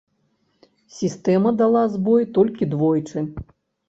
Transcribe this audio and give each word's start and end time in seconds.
Сістэма 0.99 1.51
дала 1.59 1.83
збой 1.97 2.25
толькі 2.39 2.69
двойчы. 2.73 3.25